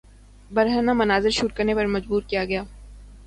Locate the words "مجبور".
1.87-2.21